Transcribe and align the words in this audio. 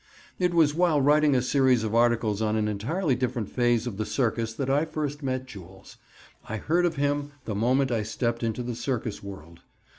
It 0.39 0.55
was 0.55 0.73
while 0.73 0.99
writing 0.99 1.35
a 1.35 1.43
series 1.43 1.83
of 1.83 1.93
articles 1.93 2.41
on 2.41 2.55
an 2.55 2.67
entirely 2.67 3.13
different 3.13 3.49
phase 3.51 3.85
of 3.85 3.97
the 3.97 4.05
circus 4.07 4.51
that 4.51 4.67
I 4.67 4.83
first 4.83 5.21
met 5.21 5.45
Jules. 5.45 5.97
I 6.49 6.57
heard 6.57 6.87
of 6.87 6.95
him 6.95 7.33
the 7.45 7.53
moment 7.53 7.91
I 7.91 8.01
stepped 8.01 8.41
into 8.41 8.63
the 8.63 8.73
circus 8.73 9.21
world. 9.21 9.59